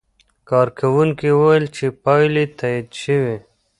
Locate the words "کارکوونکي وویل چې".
0.49-1.85